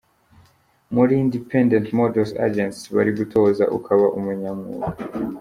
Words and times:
Muri 0.95 1.13
Independent 1.25 1.87
Models 1.99 2.31
Agency 2.45 2.83
baragutoza 2.95 3.63
ukaba 3.77 4.05
umunyamwuga. 4.17 4.87